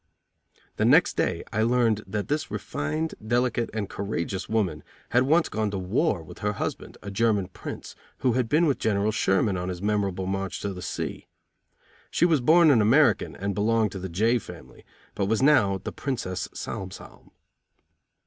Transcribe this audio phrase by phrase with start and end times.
[0.77, 5.69] The next day I learned that this refined, delicate and courageous woman had once gone
[5.69, 9.69] to war with her husband, a German prince, who had been with General Sherman on
[9.69, 11.27] his memorable march to the sea.
[12.09, 14.83] She was born an American, and belonged to the Jay family,
[15.13, 17.29] but was now the Princess Salm Salm.